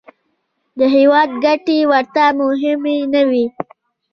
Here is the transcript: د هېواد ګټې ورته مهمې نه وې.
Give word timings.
د 0.79 0.81
هېواد 0.95 1.29
ګټې 1.43 1.77
ورته 1.91 2.23
مهمې 2.39 2.97
نه 3.13 3.21
وې. 3.29 3.45